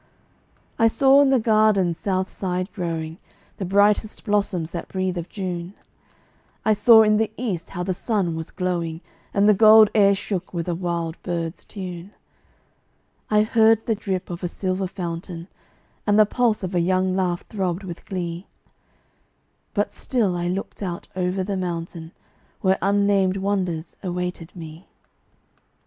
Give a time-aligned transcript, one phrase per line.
[0.79, 3.19] I saw on the garden's south side growing
[3.57, 5.75] The brightest blossoms that breathe of June;
[6.65, 9.01] I saw in the east how the sun was glowing,
[9.31, 12.15] And the gold air shook with a wild bird's tune;
[13.29, 15.47] I heard the drip of a silver fountain,
[16.07, 18.47] And the pulse of a young laugh throbbed with glee
[19.75, 22.11] But still I looked out over the mountain
[22.61, 24.87] Where unnamed wonders awaited me.